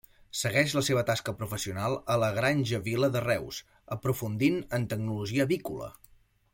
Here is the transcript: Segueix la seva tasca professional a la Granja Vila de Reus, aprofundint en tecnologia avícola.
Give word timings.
Segueix 0.37 0.71
la 0.77 0.81
seva 0.87 1.03
tasca 1.09 1.35
professional 1.41 1.97
a 2.13 2.15
la 2.23 2.29
Granja 2.39 2.79
Vila 2.89 3.09
de 3.17 3.21
Reus, 3.29 3.63
aprofundint 3.99 4.61
en 4.81 4.93
tecnologia 4.97 5.49
avícola. 5.51 5.93